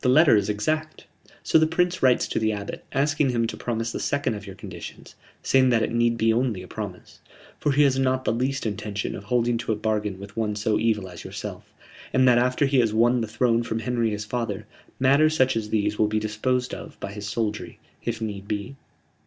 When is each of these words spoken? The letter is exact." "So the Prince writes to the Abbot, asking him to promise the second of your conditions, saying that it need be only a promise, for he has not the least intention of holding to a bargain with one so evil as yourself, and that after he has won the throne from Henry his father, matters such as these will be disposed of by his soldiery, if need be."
The 0.03 0.09
letter 0.09 0.35
is 0.35 0.49
exact." 0.49 1.05
"So 1.43 1.59
the 1.59 1.67
Prince 1.67 2.01
writes 2.01 2.27
to 2.29 2.39
the 2.39 2.51
Abbot, 2.51 2.83
asking 2.91 3.29
him 3.29 3.45
to 3.45 3.55
promise 3.55 3.91
the 3.91 3.99
second 3.99 4.33
of 4.33 4.47
your 4.47 4.55
conditions, 4.55 5.13
saying 5.43 5.69
that 5.69 5.83
it 5.83 5.91
need 5.93 6.17
be 6.17 6.33
only 6.33 6.63
a 6.63 6.67
promise, 6.67 7.19
for 7.59 7.71
he 7.73 7.83
has 7.83 7.99
not 7.99 8.25
the 8.25 8.33
least 8.33 8.65
intention 8.65 9.13
of 9.13 9.25
holding 9.25 9.59
to 9.59 9.71
a 9.71 9.75
bargain 9.75 10.19
with 10.19 10.35
one 10.35 10.55
so 10.55 10.79
evil 10.79 11.07
as 11.07 11.23
yourself, 11.23 11.71
and 12.13 12.27
that 12.27 12.39
after 12.39 12.65
he 12.65 12.79
has 12.79 12.95
won 12.95 13.21
the 13.21 13.27
throne 13.27 13.61
from 13.61 13.77
Henry 13.77 14.09
his 14.09 14.25
father, 14.25 14.65
matters 14.99 15.35
such 15.37 15.55
as 15.55 15.69
these 15.69 15.99
will 15.99 16.07
be 16.07 16.17
disposed 16.19 16.73
of 16.73 16.99
by 16.99 17.11
his 17.11 17.27
soldiery, 17.29 17.77
if 18.03 18.19
need 18.21 18.47
be." 18.47 18.75